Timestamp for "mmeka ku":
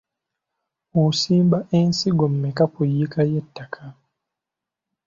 2.33-2.81